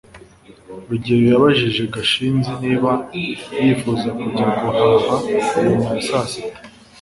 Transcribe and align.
rugeyo 0.89 1.25
yabajije 1.33 1.83
gashinzi 1.93 2.51
niba 2.63 2.91
yifuza 3.61 4.07
kujya 4.19 4.47
guhaha 4.59 5.15
nyuma 5.67 5.89
ya 5.95 6.01
saa 6.09 6.27
sita 6.31 6.59